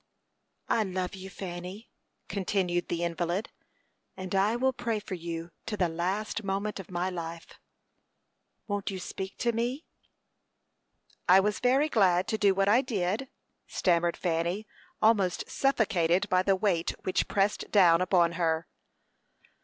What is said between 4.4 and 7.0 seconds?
will pray for you to the last moment of